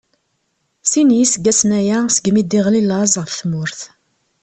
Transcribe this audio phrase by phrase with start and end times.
[0.89, 3.79] Sin n iseggasen aya segmi i d-iɣli laẓ ɣef tmurt.